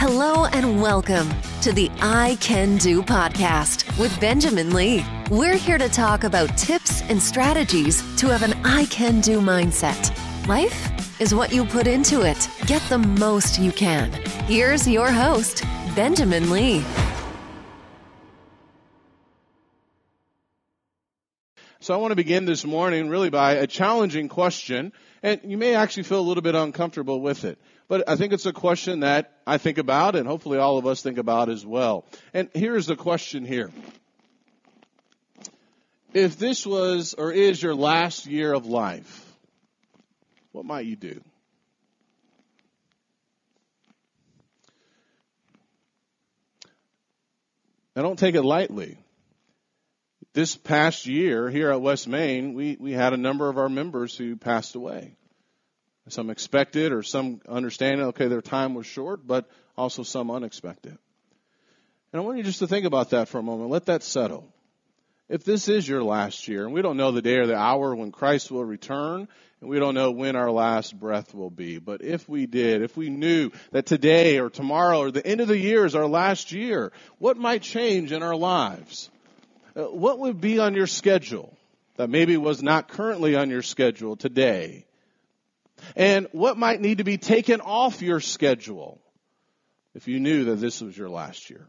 [0.00, 1.28] Hello and welcome
[1.60, 5.04] to the I Can Do podcast with Benjamin Lee.
[5.28, 10.16] We're here to talk about tips and strategies to have an I Can Do mindset.
[10.46, 12.48] Life is what you put into it.
[12.66, 14.12] Get the most you can.
[14.46, 15.64] Here's your host,
[15.96, 16.84] Benjamin Lee.
[21.80, 24.92] So I want to begin this morning really by a challenging question,
[25.24, 27.58] and you may actually feel a little bit uncomfortable with it.
[27.88, 31.02] But I think it's a question that I think about and hopefully all of us
[31.02, 32.04] think about as well.
[32.34, 33.70] And here's the question here.
[36.12, 39.24] If this was or is your last year of life,
[40.52, 41.20] what might you do?
[47.96, 48.96] I don't take it lightly.
[50.32, 54.16] This past year here at West Main, we, we had a number of our members
[54.16, 55.17] who passed away.
[56.08, 60.96] Some expected or some understanding, okay, their time was short, but also some unexpected.
[62.12, 63.70] And I want you just to think about that for a moment.
[63.70, 64.48] Let that settle.
[65.28, 67.94] If this is your last year, and we don't know the day or the hour
[67.94, 69.28] when Christ will return,
[69.60, 72.96] and we don't know when our last breath will be, but if we did, if
[72.96, 76.52] we knew that today or tomorrow or the end of the year is our last
[76.52, 79.10] year, what might change in our lives?
[79.76, 81.54] Uh, what would be on your schedule
[81.96, 84.86] that maybe was not currently on your schedule today?
[85.96, 89.00] And what might need to be taken off your schedule
[89.94, 91.68] if you knew that this was your last year.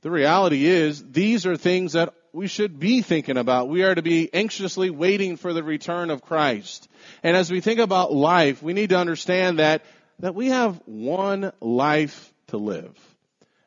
[0.00, 3.68] The reality is, these are things that we should be thinking about.
[3.68, 6.88] We are to be anxiously waiting for the return of Christ.
[7.22, 9.84] And as we think about life, we need to understand that,
[10.20, 12.96] that we have one life to live.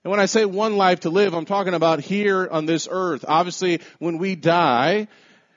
[0.04, 3.26] And when I say one life to live, I'm talking about here on this earth.
[3.28, 5.08] Obviously, when we die,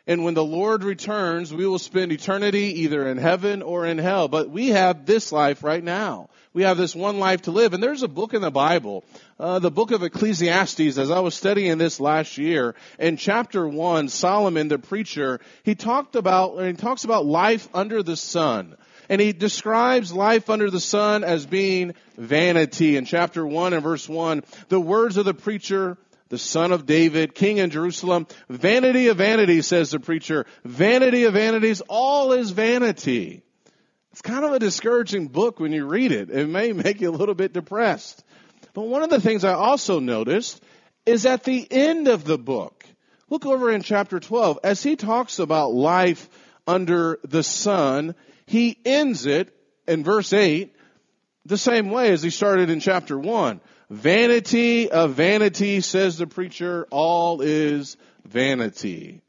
[0.06, 4.28] and when the Lord returns, we will spend eternity either in heaven or in hell.
[4.28, 6.28] But we have this life right now.
[6.52, 7.72] We have this one life to live.
[7.72, 9.04] And there's a book in the Bible,
[9.40, 12.74] uh, the book of Ecclesiastes, as I was studying this last year.
[12.98, 18.16] In chapter one, Solomon, the preacher, he talked about, he talks about life under the
[18.16, 18.76] sun.
[19.08, 22.96] And he describes life under the sun as being vanity.
[22.96, 25.96] In chapter 1 and verse 1, the words of the preacher
[26.34, 28.26] the son of David, king in Jerusalem.
[28.48, 30.46] Vanity of vanities, says the preacher.
[30.64, 33.44] Vanity of vanities, all is vanity.
[34.10, 36.30] It's kind of a discouraging book when you read it.
[36.30, 38.24] It may make you a little bit depressed.
[38.72, 40.60] But one of the things I also noticed
[41.06, 42.84] is at the end of the book,
[43.30, 46.28] look over in chapter 12, as he talks about life
[46.66, 49.54] under the sun, he ends it
[49.86, 50.74] in verse 8
[51.46, 53.60] the same way as he started in chapter 1.
[53.90, 59.20] Vanity of vanity, says the preacher, all is vanity.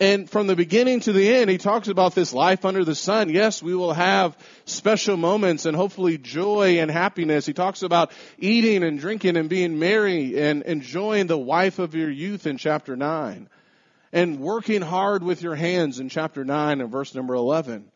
[0.00, 3.28] And from the beginning to the end, he talks about this life under the sun.
[3.28, 7.46] Yes, we will have special moments and hopefully joy and happiness.
[7.46, 12.10] He talks about eating and drinking and being merry and enjoying the wife of your
[12.10, 13.48] youth in chapter 9.
[14.12, 17.90] And working hard with your hands in chapter 9 and verse number 11.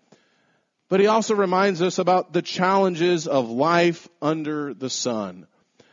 [0.88, 5.46] But he also reminds us about the challenges of life under the sun.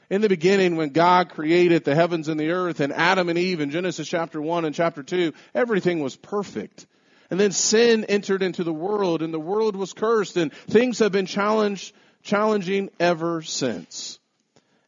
[0.10, 3.60] In the beginning, when God created the heavens and the earth and Adam and Eve
[3.60, 6.86] in Genesis chapter 1 and chapter 2, everything was perfect.
[7.32, 11.12] And then sin entered into the world and the world was cursed and things have
[11.12, 14.20] been challenged, challenging ever since.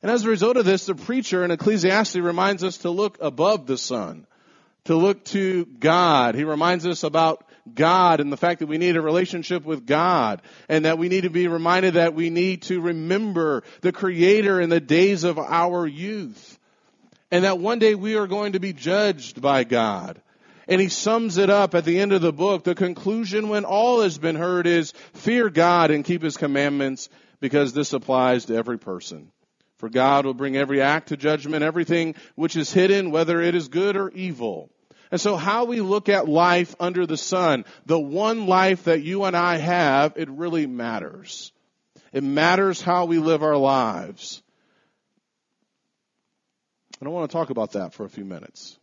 [0.04, 3.66] And as a result of this, the preacher in Ecclesiastes reminds us to look above
[3.66, 4.28] the sun,
[4.86, 6.36] to look to God.
[6.36, 7.44] He reminds us about
[7.76, 11.22] God and the fact that we need a relationship with God and that we need
[11.22, 15.86] to be reminded that we need to remember the Creator in the days of our
[15.86, 16.58] youth
[17.32, 20.22] and that one day we are going to be judged by God.
[20.68, 22.64] And he sums it up at the end of the book.
[22.64, 27.74] The conclusion when all has been heard is fear God and keep his commandments because
[27.74, 29.32] this applies to every person.
[29.78, 33.68] For God will bring every act to judgment, everything which is hidden, whether it is
[33.68, 34.72] good or evil.
[35.12, 39.24] And so how we look at life under the sun, the one life that you
[39.24, 41.52] and I have, it really matters.
[42.12, 44.42] It matters how we live our lives.
[47.00, 48.78] And I want to talk about that for a few minutes.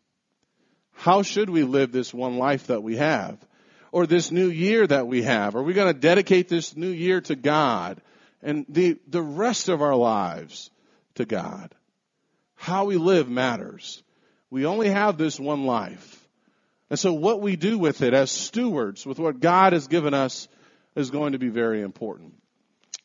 [0.93, 3.39] How should we live this one life that we have?
[3.91, 5.57] Or this new year that we have?
[5.57, 8.01] Are we going to dedicate this new year to God
[8.43, 10.71] and the, the rest of our lives
[11.17, 11.75] to God?
[12.55, 14.04] How we live matters.
[14.55, 16.29] We only have this one life.
[16.89, 20.47] And so what we do with it as stewards, with what God has given us,
[20.95, 22.35] is going to be very important.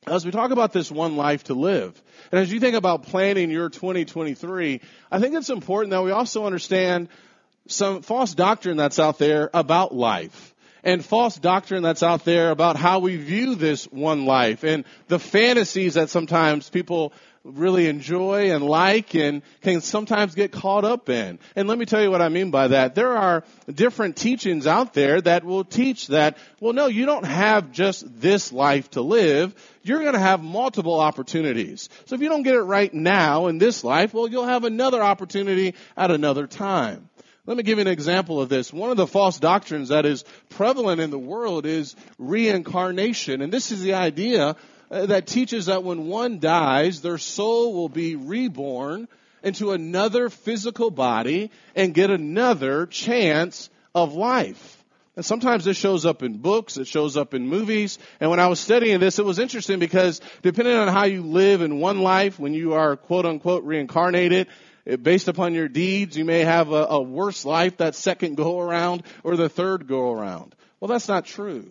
[0.05, 1.99] As we talk about this one life to live,
[2.31, 4.79] and as you think about planning your 2023,
[5.11, 7.09] I think it's important that we also understand
[7.67, 10.53] some false doctrine that's out there about life.
[10.83, 15.19] and false doctrine that's out there about how we view this one life and the
[15.19, 17.11] fantasies that sometimes people
[17.43, 21.39] really enjoy and like and can sometimes get caught up in.
[21.55, 22.95] And let me tell you what I mean by that.
[22.95, 23.43] There are
[23.73, 28.51] different teachings out there that will teach that, well, no, you don't have just this
[28.51, 29.55] life to live.
[29.83, 31.89] You're going to have multiple opportunities.
[32.05, 35.01] So if you don't get it right now in this life, well, you'll have another
[35.01, 37.09] opportunity at another time.
[37.45, 38.71] Let me give you an example of this.
[38.71, 43.41] One of the false doctrines that is prevalent in the world is reincarnation.
[43.41, 44.55] And this is the idea
[44.91, 49.07] Uh, that teaches that when one dies, their soul will be reborn
[49.43, 54.83] into another physical body and get another chance of life.
[55.15, 57.99] And sometimes this shows up in books, it shows up in movies.
[58.19, 61.61] And when I was studying this, it was interesting because depending on how you live
[61.61, 64.47] in one life, when you are quote unquote reincarnated,
[64.87, 68.59] eh, based upon your deeds, you may have a, a worse life that second go
[68.59, 70.55] around or the third go around.
[70.79, 71.69] Well, that's not true.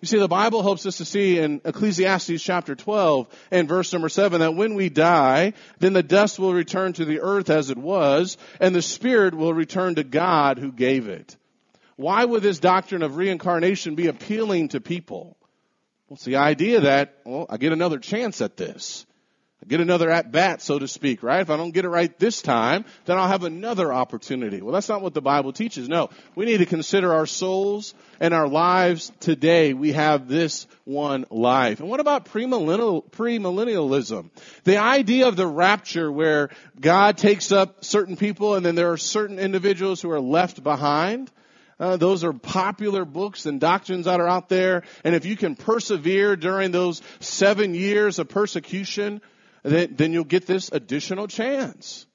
[0.00, 4.10] You see, the Bible helps us to see in Ecclesiastes chapter 12 and verse number
[4.10, 7.78] 7 that when we die, then the dust will return to the earth as it
[7.78, 11.36] was, and the spirit will return to God who gave it.
[11.96, 15.38] Why would this doctrine of reincarnation be appealing to people?
[16.08, 19.06] Well, it's the idea that, well, I get another chance at this
[19.68, 21.40] get another at bat, so to speak, right?
[21.40, 24.62] If I don't get it right this time, then I'll have another opportunity.
[24.62, 25.88] Well, that's not what the Bible teaches.
[25.88, 29.74] No, we need to consider our souls and our lives today.
[29.74, 31.80] We have this one life.
[31.80, 34.30] And what about premillennial, premillennialism?
[34.64, 38.96] The idea of the rapture where God takes up certain people and then there are
[38.96, 41.30] certain individuals who are left behind.
[41.78, 44.82] Uh, those are popular books and doctrines that are out there.
[45.04, 49.20] And if you can persevere during those seven years of persecution,
[49.72, 52.06] then, then you'll get this additional chance.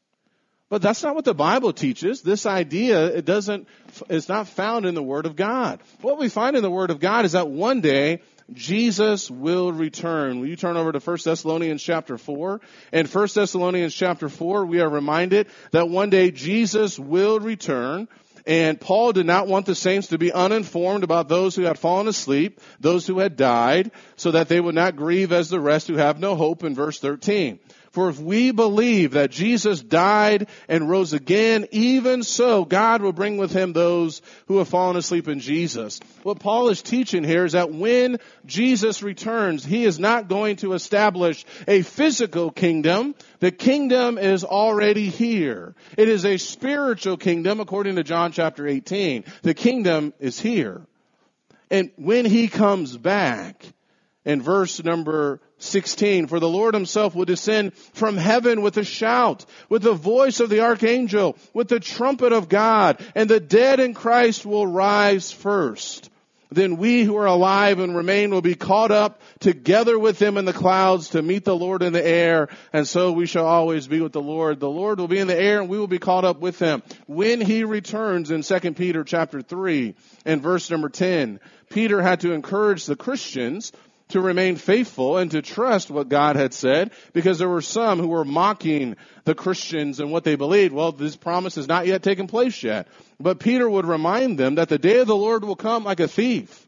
[0.69, 2.21] But that's not what the Bible teaches.
[2.21, 3.67] This idea, it doesn't,
[4.09, 5.81] it's not found in the Word of God.
[5.99, 8.21] What we find in the Word of God is that one day,
[8.53, 10.39] Jesus will return.
[10.39, 12.61] Will you turn over to 1 Thessalonians chapter 4?
[12.93, 18.07] In 1 Thessalonians chapter 4, we are reminded that one day Jesus will return.
[18.45, 22.07] And Paul did not want the saints to be uninformed about those who had fallen
[22.07, 25.95] asleep, those who had died, so that they would not grieve as the rest who
[25.95, 27.59] have no hope in verse 13.
[27.91, 33.35] For if we believe that Jesus died and rose again, even so God will bring
[33.35, 35.99] with him those who have fallen asleep in Jesus.
[36.23, 40.71] What Paul is teaching here is that when Jesus returns, he is not going to
[40.71, 43.13] establish a physical kingdom.
[43.41, 45.75] The kingdom is already here.
[45.97, 49.25] It is a spiritual kingdom according to John chapter 18.
[49.41, 50.81] The kingdom is here.
[51.69, 53.65] And when he comes back,
[54.25, 59.45] in verse number 16, for the Lord himself will descend from heaven with a shout,
[59.69, 63.93] with the voice of the archangel, with the trumpet of God, and the dead in
[63.93, 66.09] Christ will rise first.
[66.53, 70.43] Then we who are alive and remain will be caught up together with them in
[70.43, 74.01] the clouds to meet the Lord in the air, and so we shall always be
[74.01, 74.59] with the Lord.
[74.59, 76.83] The Lord will be in the air and we will be caught up with him.
[77.07, 82.33] When he returns in 2 Peter chapter 3 and verse number 10, Peter had to
[82.33, 83.71] encourage the Christians
[84.11, 88.07] to remain faithful and to trust what God had said because there were some who
[88.07, 90.73] were mocking the Christians and what they believed.
[90.73, 92.87] Well, this promise has not yet taken place yet.
[93.19, 96.07] But Peter would remind them that the day of the Lord will come like a
[96.07, 96.67] thief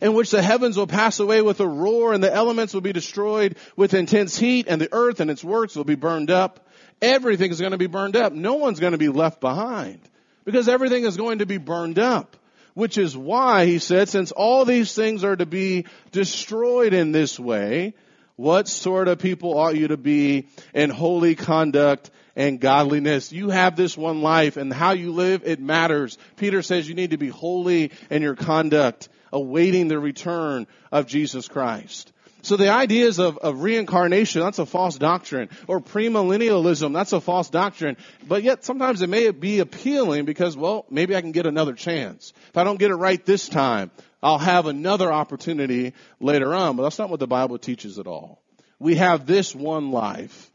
[0.00, 2.92] in which the heavens will pass away with a roar and the elements will be
[2.92, 6.66] destroyed with intense heat and the earth and its works will be burned up.
[7.00, 8.32] Everything is going to be burned up.
[8.32, 10.00] No one's going to be left behind
[10.44, 12.36] because everything is going to be burned up.
[12.80, 17.38] Which is why he said, since all these things are to be destroyed in this
[17.38, 17.92] way,
[18.36, 23.32] what sort of people ought you to be in holy conduct and godliness?
[23.32, 26.16] You have this one life and how you live, it matters.
[26.36, 31.48] Peter says you need to be holy in your conduct, awaiting the return of Jesus
[31.48, 32.10] Christ.
[32.42, 35.48] So the ideas of, of reincarnation, that's a false doctrine.
[35.66, 37.96] Or premillennialism, that's a false doctrine.
[38.26, 42.32] But yet sometimes it may be appealing because, well, maybe I can get another chance.
[42.48, 43.90] If I don't get it right this time,
[44.22, 46.76] I'll have another opportunity later on.
[46.76, 48.42] But that's not what the Bible teaches at all.
[48.78, 50.50] We have this one life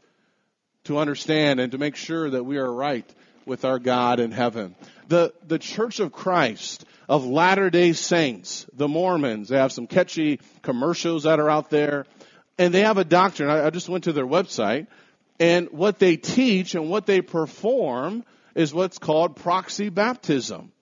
[0.84, 3.08] to understand and to make sure that we are right
[3.44, 4.74] with our God in heaven.
[5.08, 9.48] The, the Church of Christ of Latter day Saints, the Mormons.
[9.48, 12.06] They have some catchy commercials that are out there.
[12.58, 13.50] And they have a doctrine.
[13.50, 14.86] I, I just went to their website.
[15.38, 20.72] And what they teach and what they perform is what's called proxy baptism,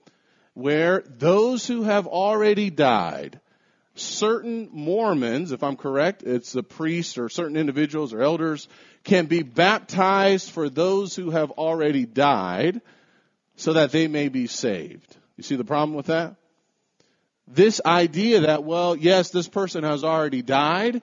[0.54, 3.40] where those who have already died,
[3.96, 8.68] certain Mormons, if I'm correct, it's the priests or certain individuals or elders,
[9.02, 12.80] can be baptized for those who have already died
[13.56, 15.16] so that they may be saved.
[15.36, 16.36] You see the problem with that?
[17.46, 21.02] this idea that, well, yes, this person has already died,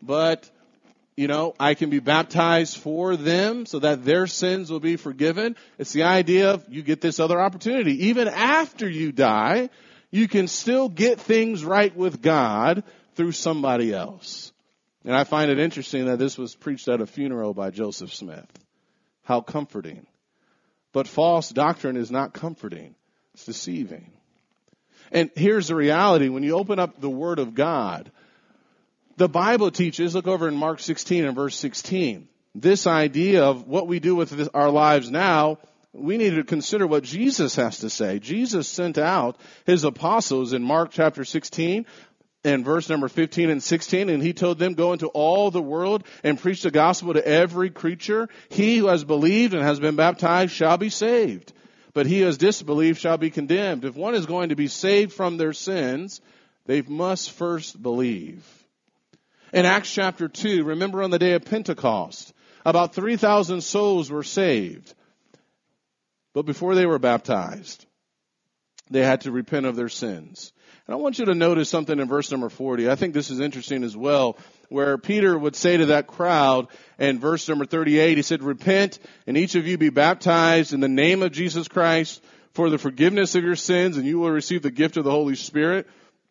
[0.00, 0.48] but,
[1.16, 5.56] you know, I can be baptized for them so that their sins will be forgiven.
[5.78, 8.08] It's the idea of you get this other opportunity.
[8.08, 9.68] Even after you die,
[10.10, 12.84] you can still get things right with God
[13.14, 14.52] through somebody else.
[15.04, 18.46] And I find it interesting that this was preached at a funeral by Joseph Smith.
[19.24, 20.06] How comforting.
[20.92, 22.94] But false doctrine is not comforting.
[23.34, 24.10] It's deceiving.
[25.10, 26.28] And here's the reality.
[26.28, 28.10] When you open up the Word of God,
[29.16, 33.86] the Bible teaches, look over in Mark 16 and verse 16, this idea of what
[33.86, 35.58] we do with this, our lives now,
[35.92, 38.18] we need to consider what Jesus has to say.
[38.18, 39.36] Jesus sent out
[39.66, 41.84] his apostles in Mark chapter 16
[42.44, 46.04] and verse number 15 and 16, and he told them, go into all the world
[46.24, 48.28] and preach the gospel to every creature.
[48.48, 51.52] He who has believed and has been baptized shall be saved
[51.94, 53.84] but he who has disbelieved shall be condemned.
[53.84, 56.20] If one is going to be saved from their sins,
[56.66, 58.46] they must first believe.
[59.52, 62.32] In Acts chapter 2, remember on the day of Pentecost,
[62.64, 64.94] about 3,000 souls were saved.
[66.32, 67.84] But before they were baptized,
[68.92, 70.52] they had to repent of their sins.
[70.86, 72.90] And I want you to notice something in verse number 40.
[72.90, 74.36] I think this is interesting as well,
[74.68, 76.68] where Peter would say to that crowd
[76.98, 80.88] in verse number 38, he said, repent and each of you be baptized in the
[80.88, 82.22] name of Jesus Christ
[82.52, 85.36] for the forgiveness of your sins and you will receive the gift of the Holy
[85.36, 85.86] Spirit.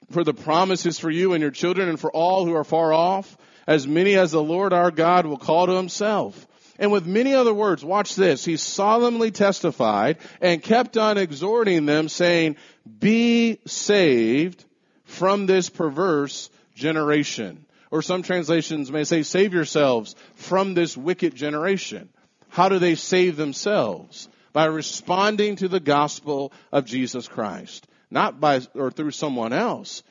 [0.09, 3.37] For the promises for you and your children and for all who are far off,
[3.65, 6.47] as many as the Lord our God will call to himself.
[6.81, 12.09] And with many other words, watch this, he solemnly testified and kept on exhorting them
[12.09, 12.55] saying,
[12.99, 14.65] be saved
[15.03, 17.67] from this perverse generation.
[17.91, 22.09] Or some translations may say, save yourselves from this wicked generation.
[22.49, 24.27] How do they save themselves?
[24.51, 27.85] By responding to the gospel of Jesus Christ.
[28.09, 30.01] Not by, or through someone else.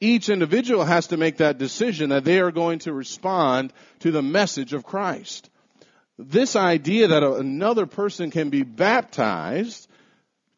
[0.00, 4.22] Each individual has to make that decision that they are going to respond to the
[4.22, 5.50] message of Christ
[6.18, 9.88] this idea that another person can be baptized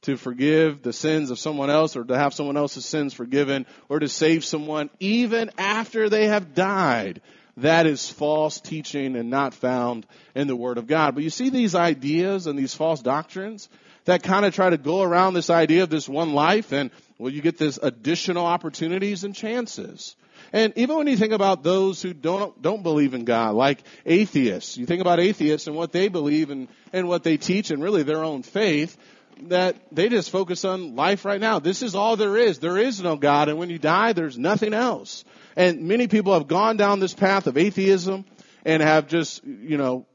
[0.03, 3.99] to forgive the sins of someone else or to have someone else's sins forgiven or
[3.99, 7.21] to save someone even after they have died.
[7.57, 11.17] That is false teaching and not found in the Word of God.
[11.17, 13.69] But you see these ideas and these false doctrines
[14.05, 17.33] that kind of try to go around this idea of this one life and well,
[17.33, 20.15] you get this additional opportunities and chances.
[20.53, 24.77] And even when you think about those who don't, don't believe in God, like atheists,
[24.77, 28.03] you think about atheists and what they believe and, and what they teach and really
[28.03, 28.97] their own faith,
[29.43, 31.59] that they just focus on life right now.
[31.59, 32.59] This is all there is.
[32.59, 35.25] There is no God, and when you die, there's nothing else.
[35.57, 38.25] And many people have gone down this path of atheism
[38.65, 40.07] and have just, you know,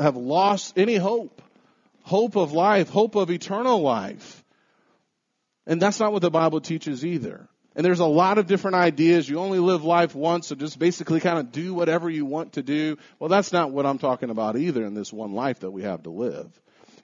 [0.00, 1.42] have lost any hope.
[2.02, 4.42] Hope of life, hope of eternal life.
[5.66, 7.48] And that's not what the Bible teaches either.
[7.78, 9.28] And there's a lot of different ideas.
[9.28, 12.62] You only live life once, so just basically kind of do whatever you want to
[12.62, 12.98] do.
[13.20, 16.02] Well, that's not what I'm talking about either in this one life that we have
[16.02, 16.50] to live.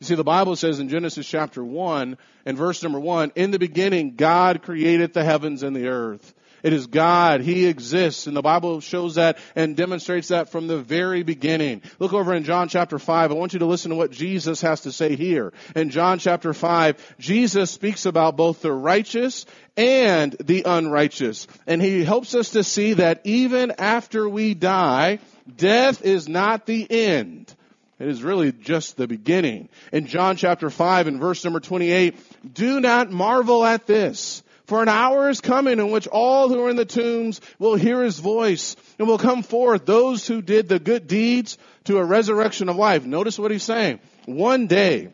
[0.00, 3.60] You see, the Bible says in Genesis chapter 1 and verse number 1, in the
[3.60, 6.34] beginning, God created the heavens and the earth.
[6.64, 7.42] It is God.
[7.42, 8.26] He exists.
[8.26, 11.82] And the Bible shows that and demonstrates that from the very beginning.
[11.98, 13.30] Look over in John chapter 5.
[13.30, 15.52] I want you to listen to what Jesus has to say here.
[15.76, 19.44] In John chapter 5, Jesus speaks about both the righteous
[19.76, 21.46] and the unrighteous.
[21.66, 25.18] And he helps us to see that even after we die,
[25.54, 27.54] death is not the end.
[27.98, 29.68] It is really just the beginning.
[29.92, 32.16] In John chapter 5 and verse number 28,
[32.54, 34.42] do not marvel at this.
[34.66, 38.02] For an hour is coming in which all who are in the tombs will hear
[38.02, 42.70] his voice and will come forth, those who did the good deeds to a resurrection
[42.70, 43.04] of life.
[43.04, 44.00] Notice what he's saying.
[44.24, 45.10] One day,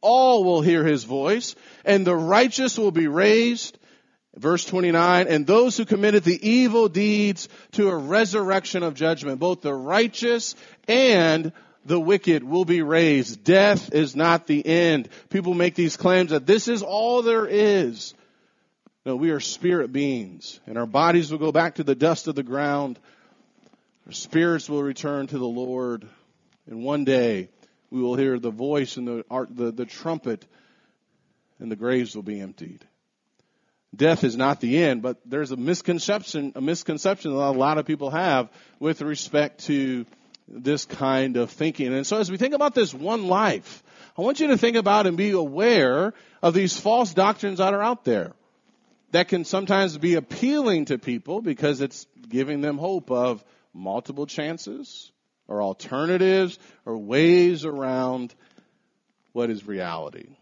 [0.00, 3.78] all will hear his voice and the righteous will be raised.
[4.36, 9.62] Verse 29, and those who committed the evil deeds to a resurrection of judgment, both
[9.62, 10.54] the righteous
[10.86, 11.52] and
[11.86, 13.44] the wicked will be raised.
[13.44, 15.08] Death is not the end.
[15.30, 18.12] People make these claims that this is all there is.
[19.06, 22.34] No, we are spirit beings, and our bodies will go back to the dust of
[22.34, 22.98] the ground.
[24.04, 26.08] Our spirits will return to the Lord,
[26.66, 27.48] and one day
[27.88, 30.44] we will hear the voice and the, the, the trumpet,
[31.60, 32.84] and the graves will be emptied.
[33.94, 37.86] Death is not the end, but there's a misconception, a misconception that a lot of
[37.86, 40.04] people have with respect to
[40.48, 41.94] this kind of thinking.
[41.94, 43.84] And so as we think about this one life,
[44.18, 47.82] I want you to think about and be aware of these false doctrines that are
[47.82, 48.32] out there
[49.12, 55.12] that can sometimes be appealing to people because it's giving them hope of multiple chances
[55.48, 58.34] or alternatives or ways around
[59.32, 60.36] what is reality.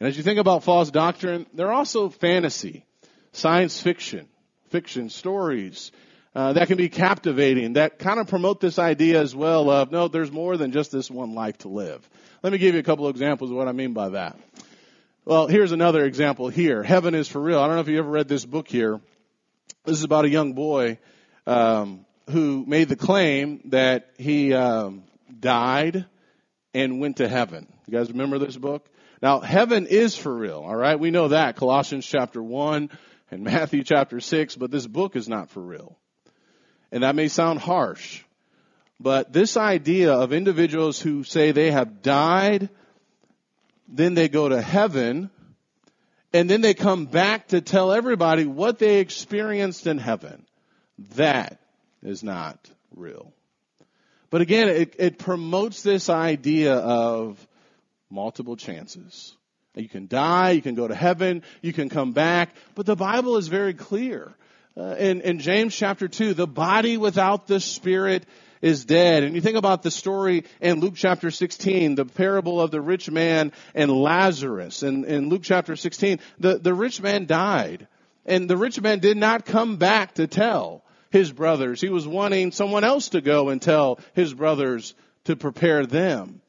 [0.00, 2.84] And as you think about false doctrine, they're also fantasy.
[3.32, 4.28] science fiction,
[4.70, 5.92] fiction stories,
[6.34, 10.08] uh, that can be captivating, that kind of promote this idea as well of, no,
[10.08, 12.08] there's more than just this one life to live.
[12.42, 14.38] Let me give you a couple of examples of what I mean by that.
[15.28, 16.82] Well, here's another example here.
[16.82, 17.60] Heaven is for real.
[17.60, 18.98] I don't know if you ever read this book here.
[19.84, 20.96] This is about a young boy
[21.46, 25.04] um, who made the claim that he um,
[25.38, 26.06] died
[26.72, 27.66] and went to heaven.
[27.84, 28.88] You guys remember this book?
[29.20, 30.98] Now, heaven is for real, all right?
[30.98, 31.56] We know that.
[31.56, 32.88] Colossians chapter 1
[33.30, 35.98] and Matthew chapter 6, but this book is not for real.
[36.90, 38.22] And that may sound harsh,
[38.98, 42.70] but this idea of individuals who say they have died,
[43.88, 45.30] then they go to heaven,
[46.32, 50.44] and then they come back to tell everybody what they experienced in heaven.
[51.16, 51.58] That
[52.02, 53.32] is not real.
[54.30, 57.44] But again, it, it promotes this idea of
[58.10, 59.34] multiple chances.
[59.74, 63.36] You can die, you can go to heaven, you can come back, but the Bible
[63.36, 64.34] is very clear.
[64.76, 68.24] Uh, in, in James chapter 2, the body without the spirit
[68.60, 69.22] is dead.
[69.22, 73.10] And you think about the story in Luke chapter 16, the parable of the rich
[73.10, 74.82] man and Lazarus.
[74.82, 77.86] And in Luke chapter 16, the, the rich man died.
[78.26, 81.80] And the rich man did not come back to tell his brothers.
[81.80, 86.40] He was wanting someone else to go and tell his brothers to prepare them.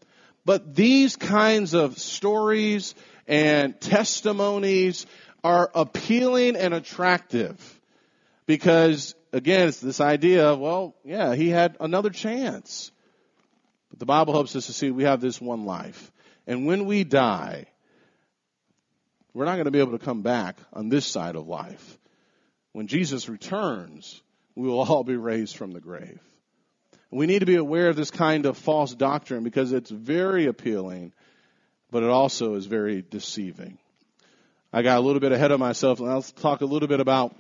[0.46, 2.96] But these kinds of stories
[3.28, 5.06] and testimonies
[5.44, 7.80] are appealing and attractive
[8.46, 12.92] because again, it's this idea of, well, yeah, he had another chance.
[13.90, 16.12] But the Bible helps us to see we have this one life.
[16.48, 17.66] And when we die,
[19.34, 21.98] we're not going to be able to come back on this side of life.
[22.74, 24.22] When Jesus returns,
[24.56, 26.20] we will all be raised from the grave.
[27.12, 31.14] We need to be aware of this kind of false doctrine because it's very appealing,
[31.90, 33.80] but it also is very deceiving.
[34.72, 37.36] I got a little bit ahead of myself, and I'll talk a little bit about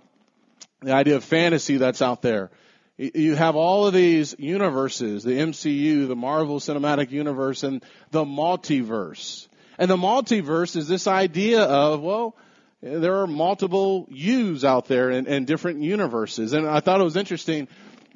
[0.81, 2.51] the idea of fantasy that's out there.
[2.97, 9.47] You have all of these universes, the MCU, the Marvel Cinematic Universe, and the multiverse.
[9.77, 12.35] And the multiverse is this idea of, well,
[12.81, 16.51] there are multiple yous out there in, in different universes.
[16.53, 17.69] And I thought it was interesting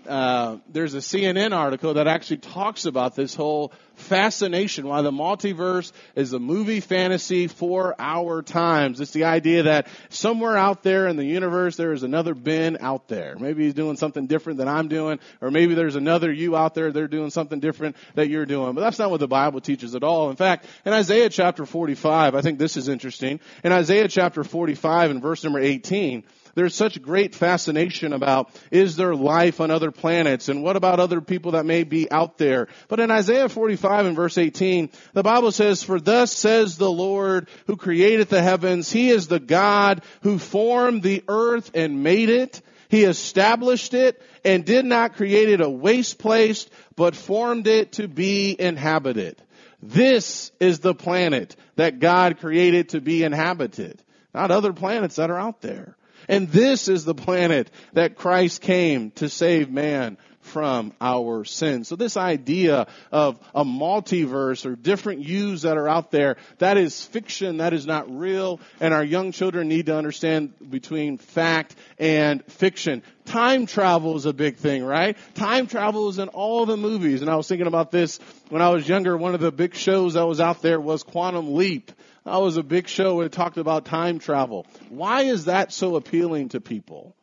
[0.07, 5.91] uh, there's a CNN article that actually talks about this whole fascination why the multiverse
[6.15, 8.99] is a movie fantasy for our times.
[8.99, 13.07] It's the idea that somewhere out there in the universe there is another Ben out
[13.07, 13.35] there.
[13.37, 16.91] Maybe he's doing something different than I'm doing, or maybe there's another you out there
[16.91, 18.73] they're doing something different that you're doing.
[18.73, 20.29] But that's not what the Bible teaches at all.
[20.29, 23.39] In fact, in Isaiah chapter 45, I think this is interesting.
[23.63, 26.23] In Isaiah chapter 45 and verse number 18,
[26.55, 31.21] there's such great fascination about is there life on other planets and what about other
[31.21, 32.67] people that may be out there.
[32.87, 37.49] But in Isaiah 45 and verse 18, the Bible says, For thus says the Lord
[37.65, 42.61] who created the heavens, He is the God who formed the earth and made it.
[42.89, 48.07] He established it and did not create it a waste place, but formed it to
[48.07, 49.41] be inhabited.
[49.81, 54.01] This is the planet that God created to be inhabited,
[54.33, 55.97] not other planets that are out there.
[56.27, 61.87] And this is the planet that Christ came to save man from our sins.
[61.87, 67.03] So this idea of a multiverse or different yous that are out there, that is
[67.05, 72.43] fiction, that is not real, and our young children need to understand between fact and
[72.45, 73.03] fiction.
[73.25, 75.17] Time travel is a big thing, right?
[75.33, 78.69] Time travel is in all the movies, and I was thinking about this when I
[78.69, 79.15] was younger.
[79.17, 81.91] One of the big shows that was out there was Quantum Leap.
[82.25, 84.65] That was a big show it talked about time travel.
[84.89, 87.15] Why is that so appealing to people?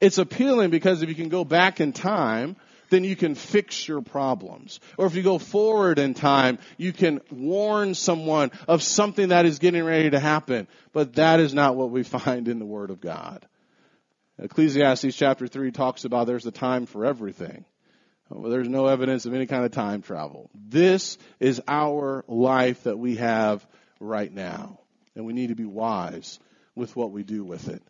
[0.00, 2.56] It's appealing because if you can go back in time,
[2.90, 4.80] then you can fix your problems.
[4.98, 9.58] Or if you go forward in time, you can warn someone of something that is
[9.58, 10.68] getting ready to happen.
[10.92, 13.46] But that is not what we find in the Word of God.
[14.38, 17.64] Ecclesiastes chapter 3 talks about there's a time for everything.
[18.28, 20.50] Well, there's no evidence of any kind of time travel.
[20.54, 23.66] This is our life that we have
[24.00, 24.80] right now.
[25.14, 26.38] And we need to be wise
[26.74, 27.82] with what we do with it.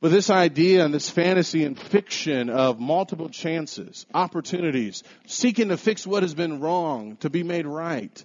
[0.00, 6.06] But this idea and this fantasy and fiction of multiple chances, opportunities, seeking to fix
[6.06, 8.24] what has been wrong, to be made right,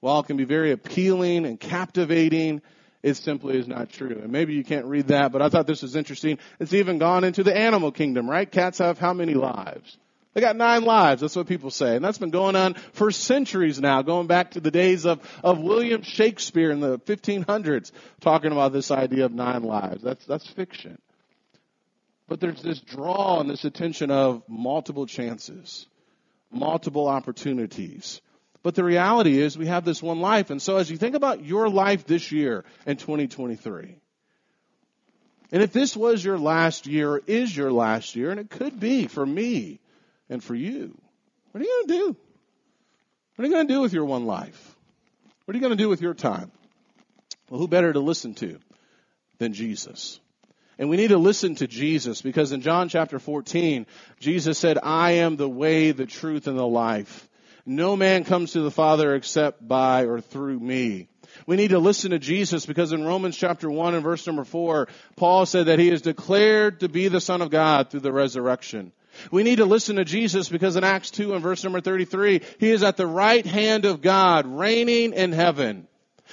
[0.00, 2.62] while it can be very appealing and captivating,
[3.02, 4.20] it simply is not true.
[4.22, 6.38] And maybe you can't read that, but I thought this was interesting.
[6.60, 8.48] It's even gone into the animal kingdom, right?
[8.48, 9.98] Cats have how many lives?
[10.34, 11.20] They got nine lives.
[11.20, 11.96] That's what people say.
[11.96, 15.58] And that's been going on for centuries now, going back to the days of, of
[15.58, 20.02] William Shakespeare in the 1500s, talking about this idea of nine lives.
[20.02, 20.98] That's, that's fiction.
[22.28, 25.86] But there's this draw and this attention of multiple chances,
[26.50, 28.20] multiple opportunities.
[28.62, 30.50] But the reality is we have this one life.
[30.50, 33.96] And so as you think about your life this year in 2023,
[35.50, 38.78] And if this was your last year, or is your last year, and it could
[38.78, 39.80] be for me
[40.28, 40.96] and for you,
[41.52, 42.16] what are you going to do?
[43.36, 44.76] What are you going to do with your one life?
[45.44, 46.50] What are you going to do with your time?
[47.48, 48.58] Well, who better to listen to
[49.38, 50.20] than Jesus?
[50.78, 53.86] And we need to listen to Jesus because in John chapter 14,
[54.20, 57.28] Jesus said, I am the way, the truth, and the life.
[57.66, 61.08] No man comes to the Father except by or through me.
[61.46, 64.88] We need to listen to Jesus because in Romans chapter 1 and verse number 4,
[65.16, 68.92] Paul said that he is declared to be the Son of God through the resurrection.
[69.30, 72.70] We need to listen to Jesus because in Acts 2 and verse number 33, he
[72.70, 75.86] is at the right hand of God, reigning in heaven.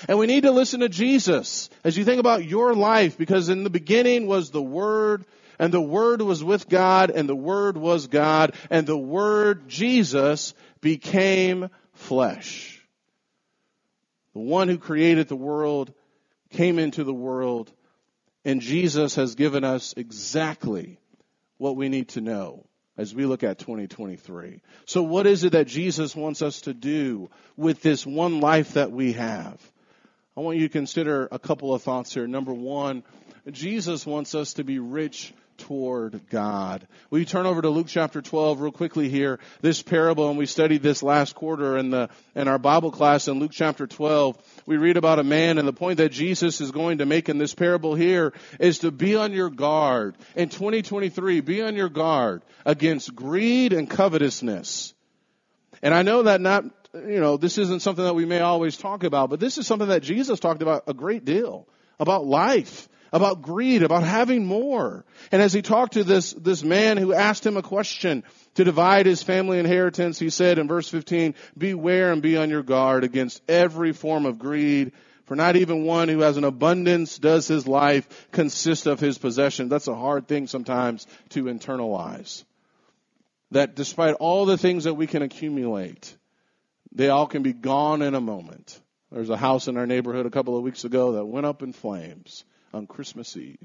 [0.07, 3.63] And we need to listen to Jesus as you think about your life because in
[3.63, 5.25] the beginning was the Word
[5.57, 10.53] and the Word was with God and the Word was God and the Word, Jesus,
[10.81, 12.85] became flesh.
[14.33, 15.93] The one who created the world
[16.51, 17.71] came into the world
[18.43, 20.99] and Jesus has given us exactly
[21.57, 22.65] what we need to know
[22.97, 24.61] as we look at 2023.
[24.85, 28.91] So what is it that Jesus wants us to do with this one life that
[28.91, 29.59] we have?
[30.37, 32.27] I want you to consider a couple of thoughts here.
[32.27, 33.03] Number one,
[33.51, 36.87] Jesus wants us to be rich toward God.
[37.09, 39.39] Will you turn over to Luke chapter 12 real quickly here?
[39.61, 43.39] This parable, and we studied this last quarter in the, in our Bible class in
[43.39, 44.37] Luke chapter 12.
[44.65, 47.37] We read about a man and the point that Jesus is going to make in
[47.37, 50.15] this parable here is to be on your guard.
[50.35, 54.93] In 2023, be on your guard against greed and covetousness.
[55.83, 59.03] And I know that not you know, this isn't something that we may always talk
[59.03, 61.67] about, but this is something that Jesus talked about a great deal.
[61.99, 65.05] About life, about greed, about having more.
[65.31, 68.23] And as he talked to this, this man who asked him a question
[68.55, 72.63] to divide his family inheritance, he said in verse 15, beware and be on your
[72.63, 74.91] guard against every form of greed,
[75.25, 79.69] for not even one who has an abundance does his life consist of his possession.
[79.69, 82.43] That's a hard thing sometimes to internalize.
[83.51, 86.15] That despite all the things that we can accumulate,
[86.91, 88.79] they all can be gone in a moment.
[89.11, 91.73] There's a house in our neighborhood a couple of weeks ago that went up in
[91.73, 92.43] flames
[92.75, 93.57] on Christmas Eve.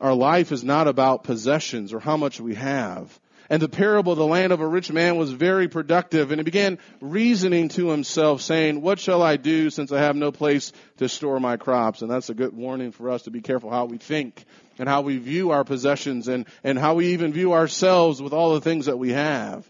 [0.00, 3.18] Our life is not about possessions or how much we have.
[3.50, 6.30] And the parable of the land of a rich man was very productive.
[6.30, 10.30] And he began reasoning to himself, saying, What shall I do since I have no
[10.30, 12.02] place to store my crops?
[12.02, 14.44] And that's a good warning for us to be careful how we think
[14.78, 18.52] and how we view our possessions and, and how we even view ourselves with all
[18.52, 19.68] the things that we have.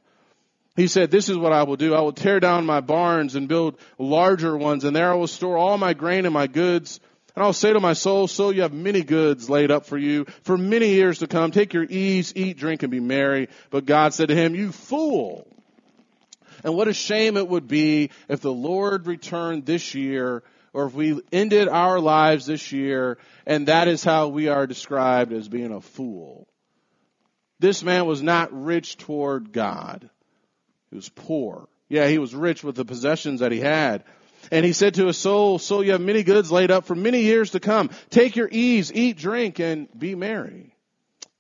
[0.78, 1.92] He said, this is what I will do.
[1.92, 5.56] I will tear down my barns and build larger ones, and there I will store
[5.56, 7.00] all my grain and my goods.
[7.34, 10.26] And I'll say to my soul, soul, you have many goods laid up for you
[10.44, 11.50] for many years to come.
[11.50, 13.48] Take your ease, eat, drink, and be merry.
[13.70, 15.48] But God said to him, you fool.
[16.62, 20.94] And what a shame it would be if the Lord returned this year or if
[20.94, 25.72] we ended our lives this year and that is how we are described as being
[25.72, 26.46] a fool.
[27.58, 30.08] This man was not rich toward God.
[30.90, 31.68] He was poor.
[31.88, 34.04] Yeah, he was rich with the possessions that he had.
[34.50, 37.22] And he said to his soul, Soul, you have many goods laid up for many
[37.22, 37.90] years to come.
[38.10, 40.74] Take your ease, eat, drink, and be merry.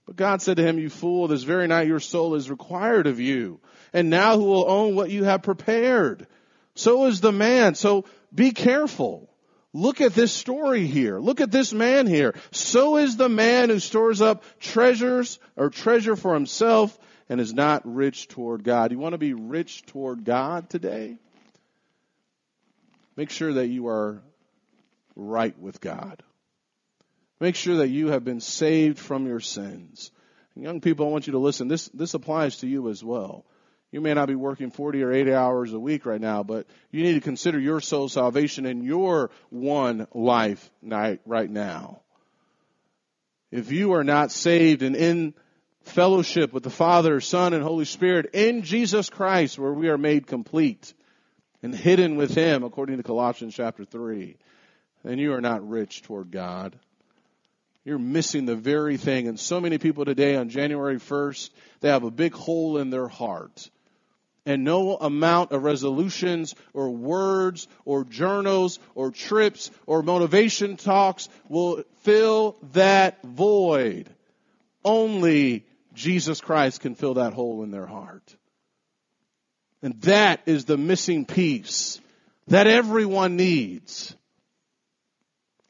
[0.06, 3.20] But God said to him, You fool, this very night your soul is required of
[3.20, 3.60] you.
[3.92, 6.26] And now who will own what you have prepared?
[6.74, 7.74] So is the man.
[7.74, 9.28] So be careful.
[9.72, 11.18] Look at this story here.
[11.18, 12.34] Look at this man here.
[12.50, 17.82] So is the man who stores up treasures or treasure for himself and is not
[17.84, 18.92] rich toward God.
[18.92, 21.16] You want to be rich toward God today?
[23.16, 24.22] Make sure that you are
[25.16, 26.22] right with God.
[27.40, 30.10] Make sure that you have been saved from your sins.
[30.54, 31.68] And young people, I want you to listen.
[31.68, 33.44] This, this applies to you as well.
[33.90, 37.02] You may not be working 40 or 80 hours a week right now, but you
[37.02, 42.00] need to consider your soul salvation in your one life night right now.
[43.50, 45.34] If you are not saved and in
[45.88, 50.26] fellowship with the Father, Son, and Holy Spirit in Jesus Christ where we are made
[50.26, 50.92] complete
[51.62, 54.36] and hidden with Him according to Colossians chapter 3.
[55.04, 56.78] And you are not rich toward God.
[57.84, 59.28] You're missing the very thing.
[59.28, 63.08] And so many people today on January 1st, they have a big hole in their
[63.08, 63.70] heart.
[64.44, 71.84] And no amount of resolutions or words or journals or trips or motivation talks will
[72.02, 74.08] fill that void.
[74.84, 75.64] Only
[75.98, 78.36] Jesus Christ can fill that hole in their heart.
[79.82, 82.00] And that is the missing piece
[82.46, 84.14] that everyone needs.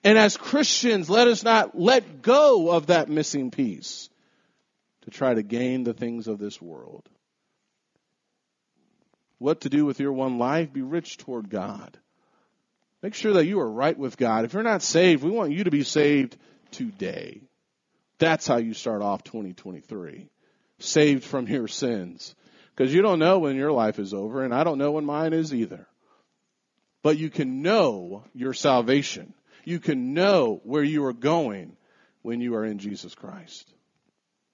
[0.04, 4.10] And as Christians, let us not let go of that missing piece
[5.02, 7.08] to try to gain the things of this world.
[9.38, 10.72] What to do with your one life?
[10.72, 11.96] Be rich toward God.
[13.02, 14.44] Make sure that you are right with God.
[14.44, 16.36] If you're not saved, we want you to be saved
[16.70, 17.40] today.
[18.18, 20.28] That's how you start off 2023.
[20.80, 22.34] Saved from your sins.
[22.74, 25.32] Because you don't know when your life is over, and I don't know when mine
[25.32, 25.86] is either.
[27.02, 29.34] But you can know your salvation.
[29.64, 31.76] You can know where you are going
[32.22, 33.72] when you are in Jesus Christ.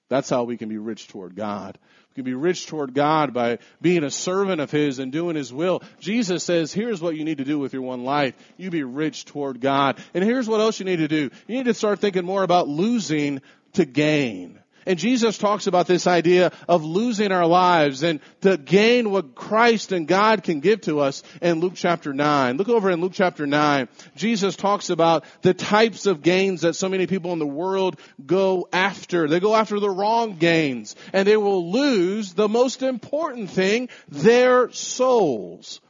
[0.09, 1.77] That's how we can be rich toward God.
[2.15, 5.83] Can be rich toward God by being a servant of His and doing His will.
[5.99, 8.35] Jesus says, here's what you need to do with your one life.
[8.55, 10.01] You be rich toward God.
[10.13, 11.29] And here's what else you need to do.
[11.45, 13.41] You need to start thinking more about losing
[13.73, 14.61] to gain.
[14.85, 19.91] And Jesus talks about this idea of losing our lives and to gain what Christ
[19.91, 22.57] and God can give to us in Luke chapter 9.
[22.57, 23.87] Look over in Luke chapter 9.
[24.15, 28.67] Jesus talks about the types of gains that so many people in the world go
[28.71, 29.27] after.
[29.27, 34.71] They go after the wrong gains and they will lose the most important thing, their
[34.71, 35.81] souls.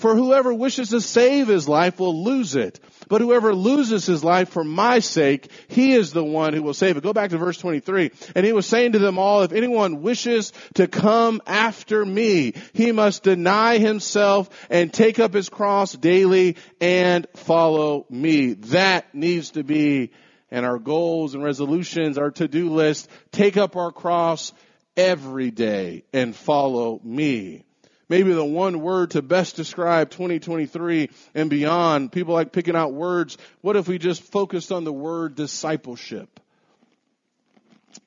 [0.00, 2.80] For whoever wishes to save his life will lose it.
[3.10, 6.96] But whoever loses his life for my sake, he is the one who will save
[6.96, 7.02] it.
[7.02, 8.10] Go back to verse 23.
[8.34, 12.92] And he was saying to them all, if anyone wishes to come after me, he
[12.92, 18.54] must deny himself and take up his cross daily and follow me.
[18.54, 20.12] That needs to be
[20.50, 24.54] and our goals and resolutions, our to-do list, take up our cross
[24.96, 27.66] every day and follow me
[28.10, 32.12] maybe the one word to best describe 2023 and beyond.
[32.12, 33.38] People like picking out words.
[33.62, 36.40] What if we just focused on the word discipleship?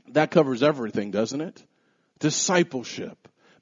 [0.09, 1.63] That covers everything, doesn't it?
[2.19, 3.17] Discipleship.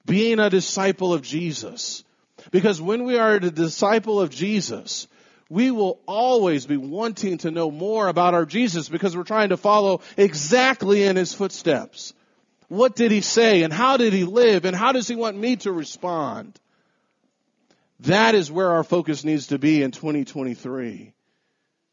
[0.06, 2.04] Being a disciple of Jesus.
[2.50, 5.08] Because when we are a disciple of Jesus,
[5.48, 9.58] we will always be wanting to know more about our Jesus because we're trying to
[9.58, 12.14] follow exactly in his footsteps.
[12.72, 15.58] What did he say and how did he live and how does he want me
[15.58, 16.58] to respond?
[18.00, 21.12] That is where our focus needs to be in 2023.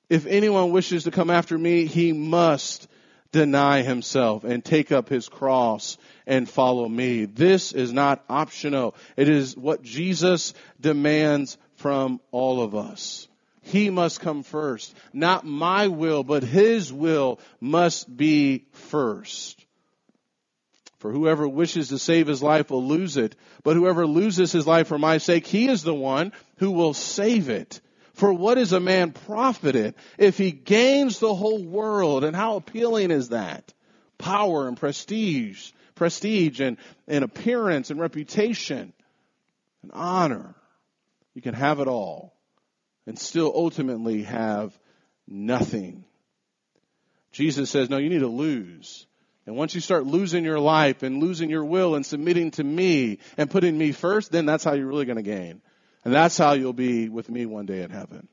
[0.09, 2.87] If anyone wishes to come after me, he must
[3.33, 7.25] deny himself and take up his cross and follow me.
[7.25, 8.95] This is not optional.
[9.17, 13.27] It is what Jesus demands from all of us.
[13.62, 14.95] He must come first.
[15.12, 19.58] Not my will, but his will must be first.
[20.98, 24.88] For whoever wishes to save his life will lose it, but whoever loses his life
[24.88, 27.80] for my sake, he is the one who will save it.
[28.14, 32.24] For what is a man profited if he gains the whole world?
[32.24, 33.72] And how appealing is that?
[34.18, 38.92] Power and prestige, prestige and, and appearance and reputation
[39.82, 40.56] and honor.
[41.34, 42.34] You can have it all
[43.06, 44.76] and still ultimately have
[45.28, 46.04] nothing.
[47.30, 49.06] Jesus says, no, you need to lose
[49.48, 53.18] and once you start losing your life and losing your will and submitting to me
[53.38, 55.62] and putting me first, then that's how you're really going to gain.
[56.04, 58.28] And that's how you'll be with me one day in heaven.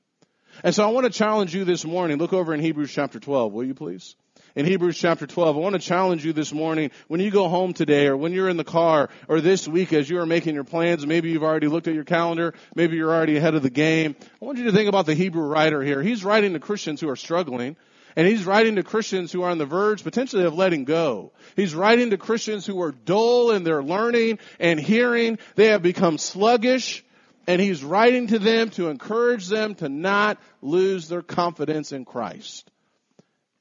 [0.61, 2.17] And so I want to challenge you this morning.
[2.17, 4.17] Look over in Hebrews chapter 12, will you please?
[4.57, 7.71] In Hebrews chapter 12, I want to challenge you this morning when you go home
[7.71, 10.65] today or when you're in the car or this week as you are making your
[10.65, 11.07] plans.
[11.07, 12.53] Maybe you've already looked at your calendar.
[12.75, 14.17] Maybe you're already ahead of the game.
[14.21, 16.01] I want you to think about the Hebrew writer here.
[16.01, 17.77] He's writing to Christians who are struggling.
[18.15, 21.33] And he's writing to Christians who are on the verge potentially of letting go.
[21.55, 25.37] He's writing to Christians who are dull in their learning and hearing.
[25.55, 27.03] They have become sluggish.
[27.47, 32.71] And he's writing to them to encourage them to not lose their confidence in Christ.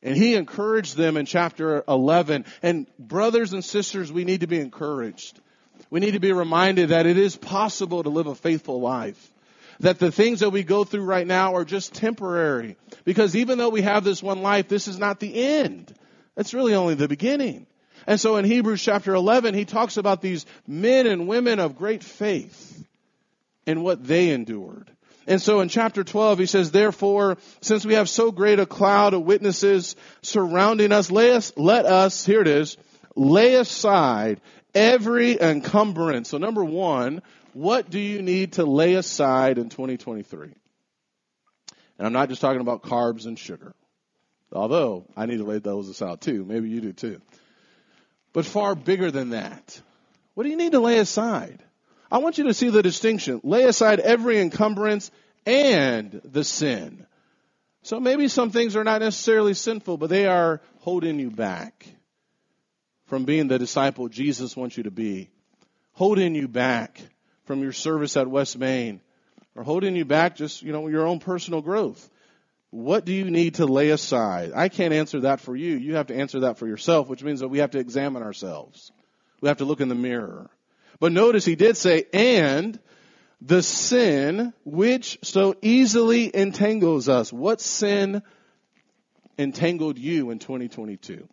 [0.03, 2.45] And he encouraged them in chapter 11.
[2.63, 5.39] And brothers and sisters, we need to be encouraged.
[5.91, 9.33] We need to be reminded that it is possible to live a faithful life
[9.81, 12.77] that the things that we go through right now are just temporary.
[13.05, 15.95] Because even though we have this one life, this is not the end.
[16.35, 17.67] That's really only the beginning.
[18.07, 22.03] And so in Hebrews chapter 11, he talks about these men and women of great
[22.03, 22.85] faith
[23.67, 24.91] and what they endured.
[25.27, 29.15] And so in chapter 12, he says, therefore, since we have so great a cloud
[29.15, 32.77] of witnesses surrounding us, us, let us, here it is,
[33.17, 34.41] lay aside
[34.75, 36.29] every encumbrance.
[36.29, 37.23] So number one,
[37.55, 40.53] what do you need to lay aside in 2023?
[41.99, 43.75] And I'm not just talking about carbs and sugar.
[44.53, 46.45] Although I need to lay those aside too.
[46.45, 47.21] Maybe you do too.
[48.33, 49.81] But far bigger than that.
[50.35, 51.63] What do you need to lay aside?
[52.11, 53.41] I want you to see the distinction.
[53.43, 55.11] Lay aside every encumbrance
[55.47, 57.07] and the sin.
[57.83, 61.87] So maybe some things are not necessarily sinful, but they are holding you back
[63.07, 65.31] from being the disciple Jesus wants you to be.
[65.93, 67.01] Holding you back
[67.45, 69.01] from your service at West Main
[69.55, 72.11] or holding you back just, you know, your own personal growth.
[72.71, 74.53] What do you need to lay aside?
[74.55, 75.77] I can't answer that for you.
[75.77, 78.91] You have to answer that for yourself, which means that we have to examine ourselves.
[79.41, 80.51] We have to look in the mirror.
[80.99, 82.79] But notice he did say, and
[83.41, 87.33] the sin which so easily entangles us.
[87.33, 88.23] What sin
[89.39, 91.29] entangled you in 2022?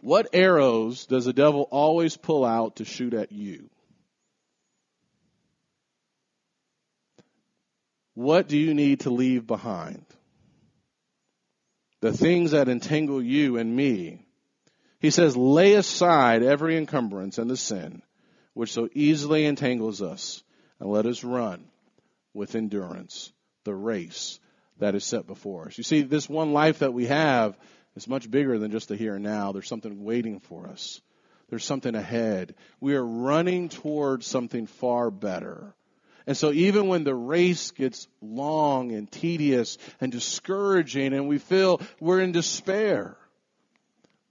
[0.00, 3.68] What arrows does the devil always pull out to shoot at you?
[8.14, 10.04] What do you need to leave behind?
[12.00, 14.26] The things that entangle you and me.
[15.00, 18.02] He says, lay aside every encumbrance and the sin
[18.54, 20.42] which so easily entangles us,
[20.80, 21.64] and let us run
[22.34, 23.32] with endurance
[23.64, 24.38] the race
[24.78, 25.78] that is set before us.
[25.78, 27.56] You see, this one life that we have
[27.96, 29.52] is much bigger than just the here and now.
[29.52, 31.00] There's something waiting for us.
[31.48, 32.54] There's something ahead.
[32.80, 35.74] We are running towards something far better.
[36.26, 41.80] And so even when the race gets long and tedious and discouraging and we feel
[41.98, 43.16] we're in despair,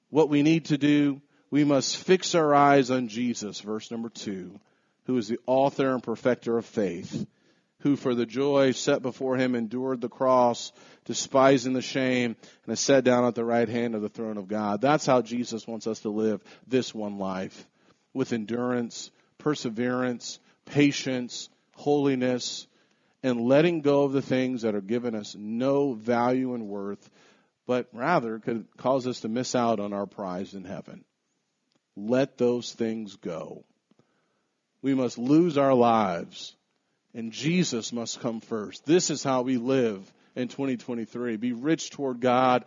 [0.10, 4.60] what we need to do, we must fix our eyes on Jesus, verse number two,
[5.06, 7.26] who is the author and perfecter of faith
[7.82, 10.72] who for the joy set before him endured the cross,
[11.06, 14.48] despising the shame, and is sat down at the right hand of the throne of
[14.48, 14.82] God.
[14.82, 17.68] That's how Jesus wants us to live this one life
[18.14, 22.68] with endurance, perseverance, patience, holiness,
[23.24, 27.10] and letting go of the things that are giving us no value and worth,
[27.66, 31.06] but rather could cause us to miss out on our prize in heaven.
[31.96, 33.64] Let those things go.
[34.82, 36.56] We must lose our lives
[37.14, 38.86] and Jesus must come first.
[38.86, 41.38] This is how we live in 2023.
[41.38, 42.66] Be rich toward God.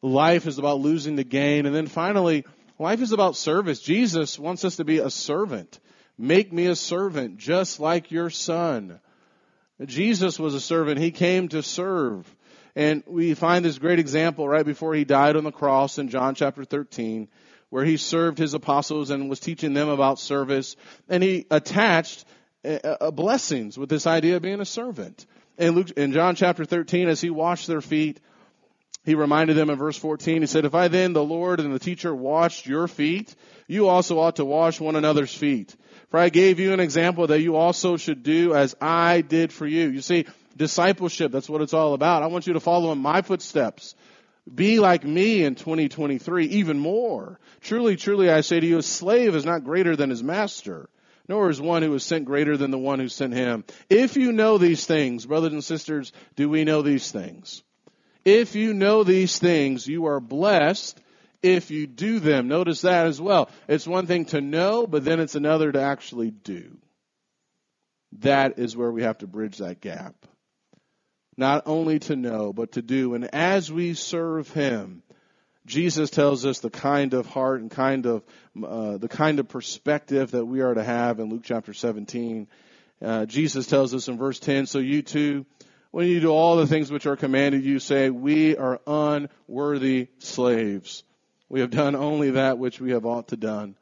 [0.00, 1.66] Life is about losing the gain.
[1.66, 2.44] And then finally,
[2.78, 3.80] life is about service.
[3.80, 5.80] Jesus wants us to be a servant.
[6.18, 9.00] Make me a servant just like your son.
[9.84, 11.00] Jesus was a servant.
[11.00, 12.32] He came to serve.
[12.74, 16.34] And we find this great example right before he died on the cross in John
[16.34, 17.28] chapter 13,
[17.70, 20.76] where he served his apostles and was teaching them about service.
[21.08, 22.24] And he attached
[23.12, 25.26] blessings with this idea of being a servant.
[25.58, 28.20] In Luke, in John chapter 13, as he washed their feet,
[29.04, 31.80] he reminded them in verse 14, he said, If I then, the Lord and the
[31.80, 33.34] teacher, washed your feet,
[33.66, 35.74] you also ought to wash one another's feet.
[36.10, 39.66] For I gave you an example that you also should do as I did for
[39.66, 39.88] you.
[39.88, 42.22] You see, discipleship, that's what it's all about.
[42.22, 43.96] I want you to follow in my footsteps.
[44.52, 47.40] Be like me in 2023, even more.
[47.60, 50.88] Truly, truly, I say to you, a slave is not greater than his master
[51.28, 53.64] nor is one who is sent greater than the one who sent him.
[53.88, 57.62] If you know these things, brothers and sisters, do we know these things?
[58.24, 61.00] If you know these things, you are blessed
[61.42, 62.48] if you do them.
[62.48, 63.50] Notice that as well.
[63.68, 66.78] It's one thing to know, but then it's another to actually do.
[68.20, 70.14] That is where we have to bridge that gap.
[71.36, 73.14] Not only to know, but to do.
[73.14, 75.01] And as we serve Him,
[75.66, 78.24] Jesus tells us the kind of heart and kind of
[78.62, 82.48] uh, the kind of perspective that we are to have in Luke chapter 17.
[83.00, 85.46] Uh, Jesus tells us in verse 10, so you too,
[85.92, 91.04] when you do all the things which are commanded you, say, we are unworthy slaves.
[91.48, 93.76] We have done only that which we have ought to done,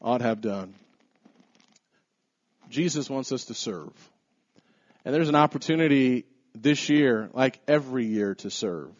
[0.00, 0.74] ought have done.
[2.70, 3.92] Jesus wants us to serve.
[5.04, 8.90] And there's an opportunity this year, like every year, to serve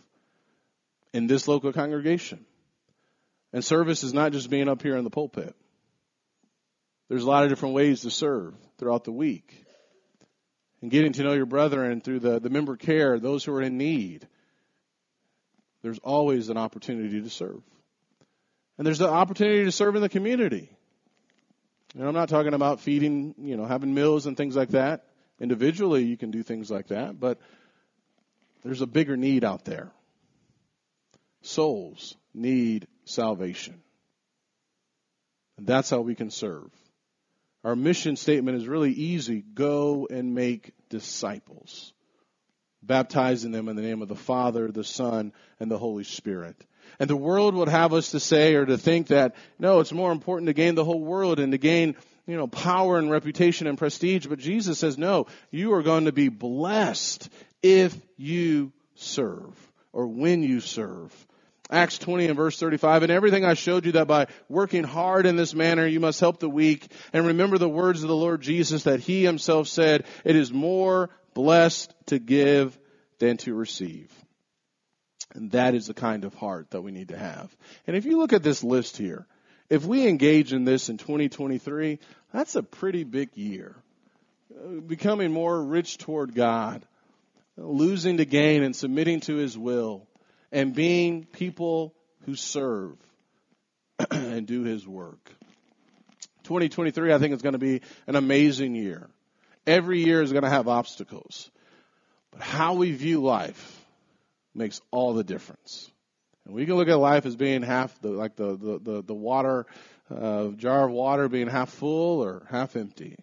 [1.12, 2.44] in this local congregation.
[3.52, 5.54] And service is not just being up here in the pulpit.
[7.08, 9.64] There's a lot of different ways to serve throughout the week.
[10.82, 13.78] And getting to know your brethren through the, the member care, those who are in
[13.78, 14.28] need.
[15.82, 17.62] There's always an opportunity to serve.
[18.76, 20.70] And there's the opportunity to serve in the community.
[21.94, 25.06] And I'm not talking about feeding, you know, having meals and things like that.
[25.40, 27.38] Individually, you can do things like that, but
[28.62, 29.90] there's a bigger need out there
[31.48, 33.80] souls need salvation.
[35.56, 36.70] And that's how we can serve.
[37.64, 41.92] Our mission statement is really easy go and make disciples,
[42.82, 46.56] baptizing them in the name of the Father, the Son, and the Holy Spirit.
[47.00, 50.12] And the world would have us to say or to think that, no, it's more
[50.12, 53.76] important to gain the whole world and to gain, you know, power and reputation and
[53.76, 54.26] prestige.
[54.26, 57.28] But Jesus says, no, you are going to be blessed
[57.62, 59.55] if you serve
[59.92, 61.12] or when you serve.
[61.70, 65.36] Acts 20 and verse 35, and everything I showed you that by working hard in
[65.36, 68.84] this manner you must help the weak, and remember the words of the Lord Jesus
[68.84, 72.78] that he himself said, it is more blessed to give
[73.18, 74.10] than to receive.
[75.34, 77.54] And that is the kind of heart that we need to have.
[77.86, 79.26] And if you look at this list here,
[79.68, 81.98] if we engage in this in 2023,
[82.32, 83.76] that's a pretty big year.
[84.52, 86.82] Uh, becoming more rich toward God,
[87.58, 90.07] losing to gain and submitting to His will,
[90.53, 91.94] and being people
[92.24, 92.96] who serve
[94.11, 95.32] and do his work.
[96.44, 99.09] 2023, I think is going to be an amazing year.
[99.66, 101.51] Every year is going to have obstacles.
[102.30, 103.84] But how we view life
[104.55, 105.90] makes all the difference.
[106.46, 109.14] And we can look at life as being half the, like the, the, the, the
[109.14, 109.66] water,
[110.14, 113.16] uh, jar of water being half full or half empty.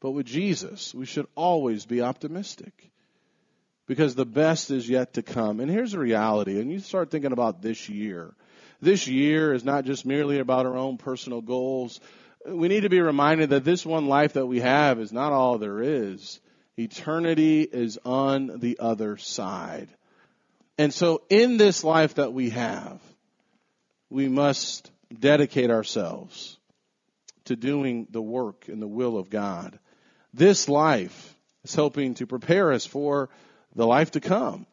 [0.00, 2.90] But with Jesus, we should always be optimistic
[3.86, 5.60] because the best is yet to come.
[5.60, 8.34] And here's the reality, and you start thinking about this year.
[8.80, 12.00] This year is not just merely about our own personal goals.
[12.46, 15.58] We need to be reminded that this one life that we have is not all
[15.58, 16.40] there is.
[16.76, 19.88] Eternity is on the other side.
[20.78, 23.00] And so in this life that we have,
[24.10, 26.58] we must dedicate ourselves
[27.46, 29.78] to doing the work in the will of God.
[30.34, 31.34] This life
[31.64, 33.30] is helping to prepare us for
[33.76, 34.66] the life to come.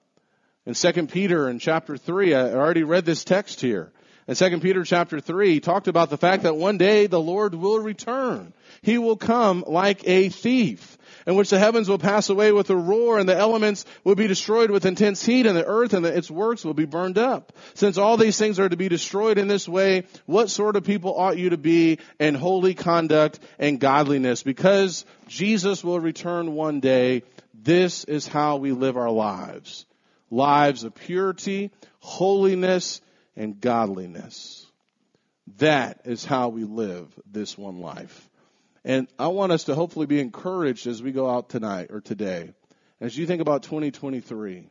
[0.65, 3.91] In 2 Peter in chapter 3, I already read this text here.
[4.27, 7.53] In 2 Peter chapter 3, he talked about the fact that one day the Lord
[7.53, 8.53] will return.
[8.81, 10.97] He will come like a thief
[11.27, 14.27] in which the heavens will pass away with a roar and the elements will be
[14.27, 17.51] destroyed with intense heat and the earth and the, its works will be burned up.
[17.73, 21.17] Since all these things are to be destroyed in this way, what sort of people
[21.17, 24.43] ought you to be in holy conduct and godliness?
[24.43, 27.23] Because Jesus will return one day,
[27.64, 29.86] this is how we live our lives.
[30.30, 33.01] Lives of purity, holiness,
[33.36, 34.66] and godliness.
[35.57, 38.30] That is how we live this one life.
[38.84, 42.53] And I want us to hopefully be encouraged as we go out tonight or today,
[42.99, 44.68] as you think about 2023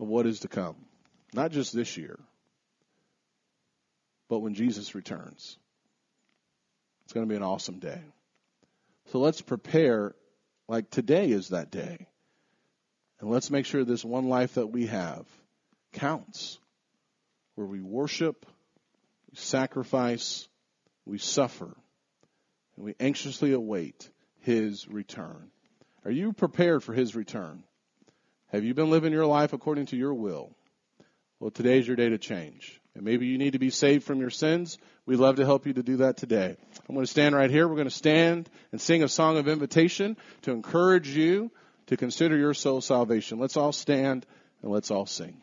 [0.00, 0.76] of what is to come.
[1.32, 2.18] Not just this year,
[4.28, 5.58] but when Jesus returns.
[7.04, 8.00] It's going to be an awesome day.
[9.12, 10.14] So let's prepare
[10.68, 12.06] like today is that day.
[13.20, 15.26] And let's make sure this one life that we have
[15.92, 16.58] counts,
[17.54, 18.44] where we worship,
[19.30, 20.46] we sacrifice,
[21.06, 21.74] we suffer
[22.76, 24.10] and we anxiously await
[24.40, 25.50] his return.
[26.04, 27.62] Are you prepared for his return?
[28.48, 30.54] Have you been living your life according to your will?
[31.40, 32.80] Well, today's your day to change.
[32.96, 34.78] And maybe you need to be saved from your sins.
[35.04, 36.56] We'd love to help you to do that today.
[36.88, 37.68] I'm going to stand right here.
[37.68, 41.50] We're going to stand and sing a song of invitation to encourage you
[41.88, 43.38] to consider your soul salvation.
[43.38, 44.24] Let's all stand
[44.62, 45.36] and let's all sing.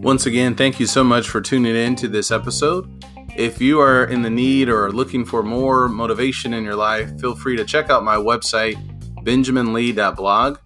[0.00, 3.04] Once again, thank you so much for tuning in to this episode.
[3.36, 7.34] If you are in the need or looking for more motivation in your life, feel
[7.34, 8.76] free to check out my website,
[9.24, 10.58] benjaminlee.blog,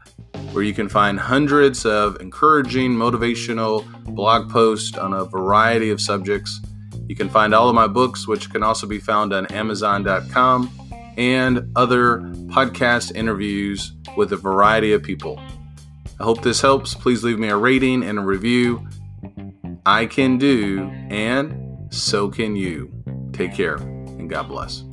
[0.53, 6.61] where you can find hundreds of encouraging, motivational blog posts on a variety of subjects.
[7.07, 10.71] You can find all of my books, which can also be found on Amazon.com,
[11.17, 15.41] and other podcast interviews with a variety of people.
[16.21, 16.95] I hope this helps.
[16.95, 18.87] Please leave me a rating and a review.
[19.87, 22.93] I can do, and so can you.
[23.33, 24.85] Take care, and God bless.